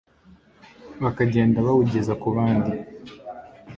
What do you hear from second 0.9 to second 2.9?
bakagenda bawugeza ku bandi